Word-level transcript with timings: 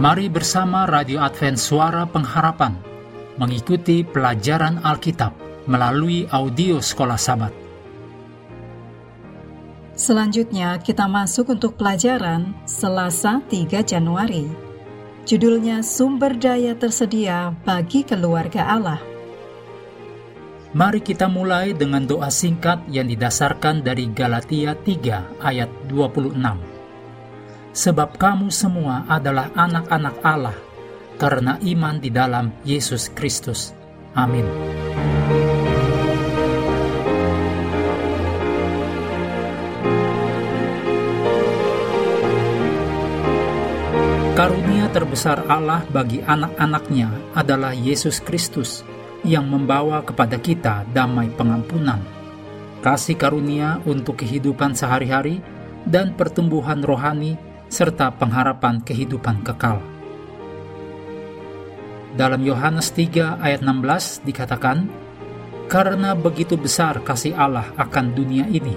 Mari 0.00 0.32
bersama 0.32 0.88
Radio 0.88 1.20
Advent 1.20 1.60
Suara 1.60 2.08
Pengharapan 2.08 2.72
mengikuti 3.36 4.00
pelajaran 4.00 4.80
Alkitab 4.80 5.36
melalui 5.68 6.24
audio 6.32 6.80
Sekolah 6.80 7.20
Sabat. 7.20 7.52
Selanjutnya 9.92 10.80
kita 10.80 11.04
masuk 11.04 11.52
untuk 11.52 11.76
pelajaran 11.76 12.56
Selasa 12.64 13.44
3 13.44 13.84
Januari. 13.84 14.48
Judulnya 15.28 15.84
Sumber 15.84 16.32
Daya 16.32 16.72
Tersedia 16.72 17.52
bagi 17.68 18.00
Keluarga 18.00 18.72
Allah. 18.72 19.04
Mari 20.72 21.04
kita 21.04 21.28
mulai 21.28 21.76
dengan 21.76 22.08
doa 22.08 22.32
singkat 22.32 22.88
yang 22.88 23.04
didasarkan 23.04 23.84
dari 23.84 24.08
Galatia 24.08 24.72
3 24.72 25.44
ayat 25.44 25.68
26 25.92 26.79
sebab 27.70 28.18
kamu 28.18 28.50
semua 28.50 29.06
adalah 29.06 29.50
anak-anak 29.54 30.16
Allah 30.26 30.56
karena 31.20 31.60
iman 31.60 32.00
di 32.00 32.10
dalam 32.10 32.50
Yesus 32.64 33.12
Kristus. 33.12 33.76
Amin. 34.16 34.48
Karunia 44.34 44.88
terbesar 44.88 45.44
Allah 45.52 45.84
bagi 45.92 46.24
anak-anaknya 46.24 47.36
adalah 47.36 47.76
Yesus 47.76 48.24
Kristus 48.24 48.80
yang 49.20 49.44
membawa 49.44 50.00
kepada 50.00 50.40
kita 50.40 50.88
damai 50.96 51.28
pengampunan, 51.28 52.00
kasih 52.80 53.20
karunia 53.20 53.84
untuk 53.84 54.24
kehidupan 54.24 54.72
sehari-hari, 54.72 55.44
dan 55.84 56.16
pertumbuhan 56.16 56.80
rohani 56.80 57.36
serta 57.70 58.10
pengharapan 58.10 58.82
kehidupan 58.82 59.46
kekal. 59.46 59.78
Dalam 62.18 62.42
Yohanes 62.42 62.90
3 62.90 63.38
ayat 63.38 63.62
16 63.62 64.26
dikatakan, 64.26 64.90
Karena 65.70 66.18
begitu 66.18 66.58
besar 66.58 66.98
kasih 67.06 67.38
Allah 67.38 67.70
akan 67.78 68.10
dunia 68.10 68.50
ini, 68.50 68.74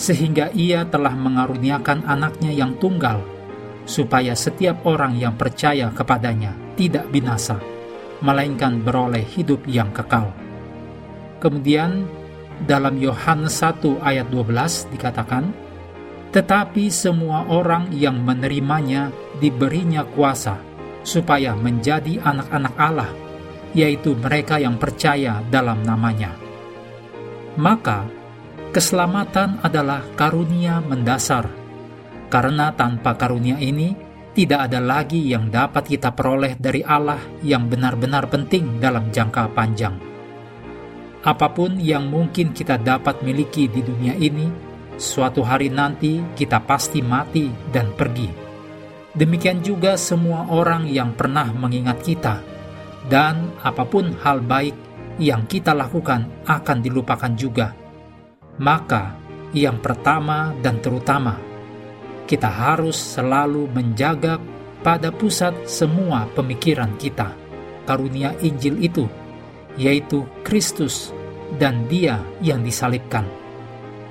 sehingga 0.00 0.48
ia 0.56 0.88
telah 0.88 1.12
mengaruniakan 1.12 2.08
anaknya 2.08 2.48
yang 2.48 2.72
tunggal, 2.80 3.20
supaya 3.84 4.32
setiap 4.32 4.80
orang 4.88 5.20
yang 5.20 5.36
percaya 5.36 5.92
kepadanya 5.92 6.56
tidak 6.80 7.04
binasa, 7.12 7.60
melainkan 8.24 8.80
beroleh 8.80 9.20
hidup 9.20 9.60
yang 9.68 9.92
kekal. 9.92 10.32
Kemudian, 11.36 12.08
dalam 12.64 12.96
Yohanes 12.96 13.60
1 13.60 14.00
ayat 14.00 14.32
12 14.32 14.88
dikatakan, 14.88 15.52
tetapi 16.32 16.88
semua 16.88 17.44
orang 17.52 17.92
yang 17.92 18.16
menerimanya 18.24 19.12
diberinya 19.36 20.00
kuasa 20.02 20.56
supaya 21.04 21.52
menjadi 21.52 22.24
anak-anak 22.24 22.74
Allah, 22.80 23.12
yaitu 23.76 24.16
mereka 24.16 24.56
yang 24.56 24.80
percaya 24.80 25.44
dalam 25.52 25.84
namanya. 25.84 26.32
Maka, 27.60 28.08
keselamatan 28.72 29.60
adalah 29.60 30.08
karunia 30.16 30.80
mendasar, 30.80 31.52
karena 32.32 32.72
tanpa 32.72 33.12
karunia 33.12 33.60
ini 33.60 33.92
tidak 34.32 34.72
ada 34.72 34.80
lagi 34.80 35.20
yang 35.28 35.52
dapat 35.52 35.84
kita 35.84 36.16
peroleh 36.16 36.56
dari 36.56 36.80
Allah 36.80 37.20
yang 37.44 37.68
benar-benar 37.68 38.32
penting 38.32 38.80
dalam 38.80 39.12
jangka 39.12 39.52
panjang. 39.52 39.92
Apa 41.22 41.52
pun 41.52 41.76
yang 41.76 42.08
mungkin 42.08 42.56
kita 42.56 42.80
dapat 42.80 43.20
miliki 43.20 43.68
di 43.68 43.84
dunia 43.84 44.16
ini, 44.16 44.71
suatu 44.96 45.44
hari 45.44 45.68
nanti 45.68 46.20
kita 46.36 46.62
pasti 46.64 47.04
mati 47.04 47.48
dan 47.70 47.92
pergi. 47.92 48.28
Demikian 49.12 49.60
juga 49.60 50.00
semua 50.00 50.48
orang 50.48 50.88
yang 50.88 51.12
pernah 51.12 51.52
mengingat 51.52 52.00
kita, 52.00 52.40
dan 53.12 53.52
apa 53.60 53.84
pun 53.84 54.16
hal 54.24 54.40
baik 54.40 54.72
yang 55.20 55.44
kita 55.44 55.76
lakukan 55.76 56.24
akan 56.48 56.78
dilupakan 56.80 57.32
juga. 57.36 57.76
Maka, 58.56 59.12
yang 59.52 59.84
pertama 59.84 60.56
dan 60.64 60.80
terutama, 60.80 61.36
kita 62.24 62.48
harus 62.48 62.96
selalu 62.96 63.68
menjaga 63.68 64.40
pada 64.80 65.12
pusat 65.12 65.52
semua 65.68 66.24
pemikiran 66.32 66.96
kita 66.96 67.36
karunia 67.84 68.32
Injil 68.40 68.80
itu, 68.80 69.04
yaitu 69.76 70.24
Kristus 70.40 71.12
dan 71.60 71.84
Dia 71.90 72.16
yang 72.40 72.64
disalibkan 72.64 73.41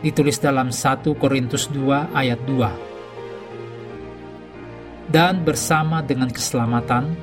ditulis 0.02 0.42
dalam 0.42 0.74
1 0.74 1.14
Korintus 1.18 1.70
2 1.70 2.10
ayat 2.12 2.42
2. 2.46 2.92
Dan 5.12 5.46
bersama 5.46 6.02
dengan 6.02 6.30
keselamatan, 6.34 7.14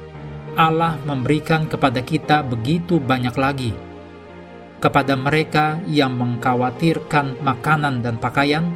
Allah 0.59 0.99
memberikan 1.07 1.67
kepada 1.67 2.03
kita 2.03 2.43
begitu 2.43 2.99
banyak 2.99 3.35
lagi. 3.39 3.73
Kepada 4.79 5.19
mereka 5.19 5.83
yang 5.91 6.15
mengkhawatirkan 6.15 7.43
makanan 7.43 8.03
dan 8.03 8.19
pakaian, 8.19 8.71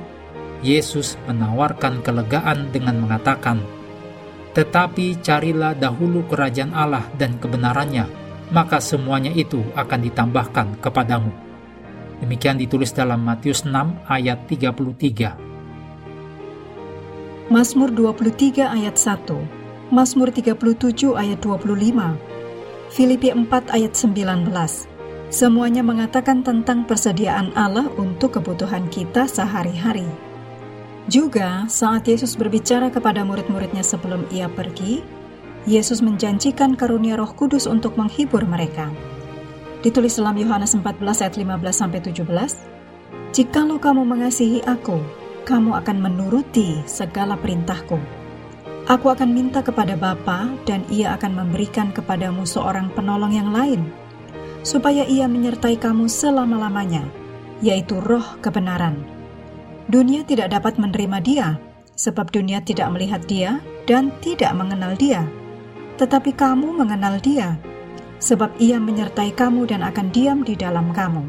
Yesus 0.62 1.18
menawarkan 1.26 2.02
kelegaan 2.02 2.70
dengan 2.70 3.02
mengatakan, 3.02 3.62
"Tetapi 4.54 5.18
carilah 5.22 5.74
dahulu 5.74 6.26
kerajaan 6.26 6.74
Allah 6.74 7.06
dan 7.18 7.38
kebenarannya, 7.38 8.06
maka 8.50 8.78
semuanya 8.78 9.30
itu 9.34 9.62
akan 9.74 10.00
ditambahkan 10.06 10.78
kepadamu." 10.78 11.51
Demikian 12.22 12.54
ditulis 12.54 12.94
dalam 12.94 13.26
Matius 13.26 13.66
6 13.66 13.74
ayat 14.06 14.46
33. 14.46 15.34
Mazmur 17.50 17.90
23 17.90 18.62
ayat 18.62 18.94
1, 18.94 19.90
Mazmur 19.90 20.30
37 20.30 21.18
ayat 21.18 21.42
25, 21.42 22.14
Filipi 22.94 23.28
4 23.34 23.74
ayat 23.74 23.92
19. 23.98 24.48
Semuanya 25.34 25.82
mengatakan 25.82 26.46
tentang 26.46 26.86
persediaan 26.86 27.50
Allah 27.58 27.90
untuk 27.98 28.38
kebutuhan 28.38 28.86
kita 28.86 29.26
sehari-hari. 29.26 30.06
Juga 31.10 31.66
saat 31.66 32.06
Yesus 32.06 32.38
berbicara 32.38 32.86
kepada 32.94 33.26
murid-muridnya 33.26 33.82
sebelum 33.82 34.30
ia 34.30 34.46
pergi, 34.46 35.02
Yesus 35.66 35.98
menjanjikan 35.98 36.78
karunia 36.78 37.18
Roh 37.18 37.34
Kudus 37.34 37.66
untuk 37.66 37.98
menghibur 37.98 38.46
mereka. 38.46 38.88
Ditulis 39.82 40.14
dalam 40.14 40.38
Yohanes 40.38 40.78
14 40.78 41.26
ayat 41.26 41.34
15 41.34 41.58
sampai 41.74 41.98
17. 41.98 42.22
Jikalau 43.34 43.82
kamu 43.82 44.06
mengasihi 44.06 44.62
aku, 44.62 45.02
kamu 45.42 45.74
akan 45.74 45.98
menuruti 45.98 46.78
segala 46.86 47.34
perintahku. 47.34 47.98
Aku 48.86 49.10
akan 49.10 49.34
minta 49.34 49.58
kepada 49.58 49.98
Bapa 49.98 50.54
dan 50.62 50.86
ia 50.86 51.18
akan 51.18 51.34
memberikan 51.34 51.90
kepadamu 51.90 52.46
seorang 52.46 52.94
penolong 52.94 53.34
yang 53.34 53.50
lain, 53.50 53.90
supaya 54.62 55.02
ia 55.02 55.26
menyertai 55.26 55.74
kamu 55.74 56.06
selama-lamanya, 56.06 57.02
yaitu 57.58 57.98
roh 57.98 58.38
kebenaran. 58.38 59.02
Dunia 59.90 60.22
tidak 60.22 60.54
dapat 60.54 60.78
menerima 60.78 61.18
dia, 61.26 61.48
sebab 61.98 62.30
dunia 62.30 62.62
tidak 62.62 62.86
melihat 62.94 63.26
dia 63.26 63.58
dan 63.90 64.14
tidak 64.22 64.54
mengenal 64.54 64.94
dia. 64.94 65.26
Tetapi 65.98 66.38
kamu 66.38 66.70
mengenal 66.70 67.18
dia, 67.18 67.58
sebab 68.22 68.54
ia 68.62 68.78
menyertai 68.78 69.34
kamu 69.34 69.66
dan 69.66 69.82
akan 69.82 70.14
diam 70.14 70.46
di 70.46 70.54
dalam 70.54 70.94
kamu. 70.94 71.26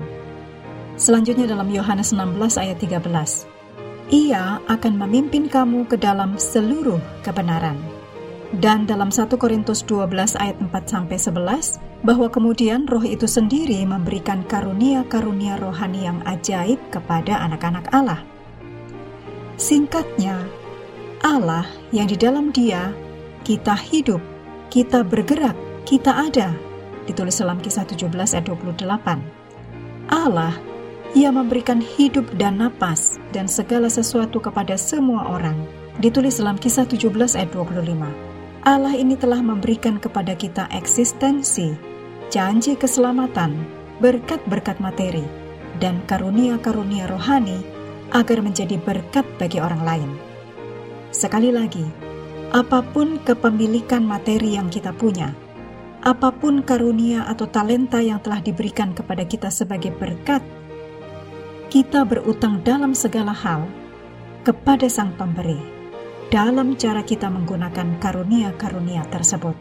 Selanjutnya 0.94 1.50
dalam 1.50 1.74
Yohanes 1.74 2.14
16 2.14 2.62
ayat 2.62 2.78
13. 2.78 3.50
Ia 4.14 4.62
akan 4.70 4.94
memimpin 5.02 5.50
kamu 5.50 5.90
ke 5.90 5.98
dalam 5.98 6.38
seluruh 6.38 7.02
kebenaran. 7.26 7.82
Dan 8.54 8.86
dalam 8.86 9.10
1 9.10 9.34
Korintus 9.42 9.82
12 9.90 10.38
ayat 10.38 10.62
4 10.62 10.70
sampai 10.86 11.18
11 11.18 11.82
bahwa 12.06 12.30
kemudian 12.30 12.86
roh 12.86 13.02
itu 13.02 13.26
sendiri 13.26 13.82
memberikan 13.82 14.46
karunia-karunia 14.46 15.58
rohani 15.58 16.06
yang 16.06 16.22
ajaib 16.30 16.78
kepada 16.94 17.42
anak-anak 17.42 17.90
Allah. 17.90 18.22
Singkatnya, 19.58 20.46
Allah 21.26 21.66
yang 21.90 22.06
di 22.06 22.14
dalam 22.14 22.54
Dia 22.54 22.94
kita 23.42 23.74
hidup, 23.74 24.22
kita 24.70 25.02
bergerak, 25.02 25.58
kita 25.90 26.14
ada, 26.30 26.54
ditulis 27.06 27.36
dalam 27.40 27.60
kisah 27.60 27.88
17 27.88 28.12
ayat 28.36 28.46
28. 28.48 28.88
Allah, 30.12 30.56
ia 31.14 31.30
memberikan 31.30 31.78
hidup 31.78 32.26
dan 32.42 32.58
napas 32.58 33.22
dan 33.30 33.46
segala 33.46 33.88
sesuatu 33.88 34.42
kepada 34.42 34.74
semua 34.76 35.30
orang, 35.30 35.56
ditulis 36.02 36.42
dalam 36.42 36.58
kisah 36.58 36.90
17 36.90 37.38
ayat 37.38 37.54
25. 37.54 38.34
Allah 38.64 38.96
ini 38.96 39.20
telah 39.20 39.44
memberikan 39.44 40.00
kepada 40.00 40.34
kita 40.34 40.72
eksistensi, 40.72 41.76
janji 42.32 42.80
keselamatan, 42.80 43.60
berkat-berkat 44.00 44.80
materi, 44.80 45.28
dan 45.84 46.00
karunia-karunia 46.08 47.12
rohani 47.12 47.60
agar 48.16 48.40
menjadi 48.40 48.80
berkat 48.80 49.28
bagi 49.36 49.60
orang 49.60 49.84
lain. 49.84 50.10
Sekali 51.14 51.52
lagi, 51.54 51.84
apa 52.54 52.82
pun 52.82 53.20
kepemilikan 53.22 54.06
materi 54.06 54.56
yang 54.56 54.70
kita 54.70 54.94
punya, 54.94 55.34
apa 56.04 56.36
pun 56.36 56.68
karunia 56.68 57.24
atau 57.32 57.48
talenta 57.48 58.04
yang 58.04 58.20
telah 58.20 58.44
diberikan 58.44 58.92
kepada 58.92 59.24
kita 59.24 59.48
sebagai 59.48 59.96
berkat, 59.96 60.44
kita 61.72 62.04
berutang 62.04 62.60
dalam 62.60 62.92
segala 62.92 63.32
hal 63.32 63.64
kepada 64.44 64.92
Sang 64.92 65.16
Pemberi. 65.16 65.72
dalam 66.34 66.74
cara 66.82 67.06
kita 67.06 67.30
menggunakan 67.30 68.02
karunia-karunia 68.02 69.06
tersebut. 69.06 69.54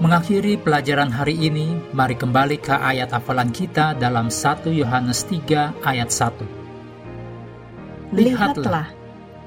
Mengakhiri 0.00 0.56
pelajaran 0.56 1.12
hari 1.12 1.36
ini, 1.36 1.76
mari 1.92 2.16
kembali 2.16 2.56
ke 2.64 2.72
ayat 2.72 3.12
hafalan 3.12 3.52
kita 3.52 3.92
dalam 3.92 4.32
1 4.32 4.72
Yohanes 4.72 5.28
3 5.28 5.84
ayat 5.84 6.08
1. 6.08 8.16
Lihatlah 8.16 8.88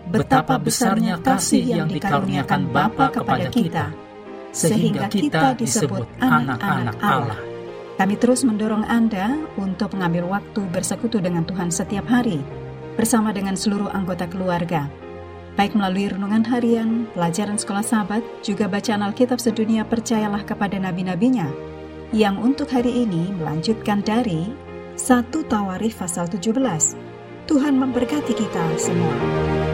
betapa 0.05 0.61
besarnya 0.61 1.17
kasih 1.17 1.65
yang 1.65 1.89
dikaruniakan 1.89 2.69
Bapa 2.69 3.09
kepada 3.09 3.49
kita, 3.49 3.89
sehingga 4.53 5.09
kita 5.09 5.57
disebut 5.57 6.05
anak-anak 6.21 6.95
Allah. 7.01 7.39
Kami 7.97 8.15
terus 8.17 8.45
mendorong 8.45 8.85
Anda 8.85 9.37
untuk 9.57 9.97
mengambil 9.97 10.39
waktu 10.39 10.61
bersekutu 10.69 11.21
dengan 11.21 11.45
Tuhan 11.45 11.69
setiap 11.69 12.05
hari, 12.09 12.41
bersama 12.95 13.33
dengan 13.33 13.57
seluruh 13.57 13.89
anggota 13.89 14.25
keluarga 14.29 14.89
baik 15.53 15.77
melalui 15.77 16.09
renungan 16.09 16.43
harian, 16.49 17.05
pelajaran 17.13 17.57
sekolah 17.61 17.85
sahabat, 17.85 18.23
juga 18.41 18.65
bacaan 18.65 19.05
Alkitab 19.05 19.37
sedunia 19.37 19.85
percayalah 19.85 20.41
kepada 20.41 20.81
nabi-nabinya, 20.81 21.49
yang 22.13 22.41
untuk 22.41 22.69
hari 22.73 23.05
ini 23.05 23.33
melanjutkan 23.37 24.01
dari 24.01 24.49
1 24.97 25.29
Tawarif 25.29 26.01
pasal 26.01 26.29
17. 26.29 26.53
Tuhan 27.49 27.75
memberkati 27.75 28.33
kita 28.33 28.63
semua. 28.79 29.72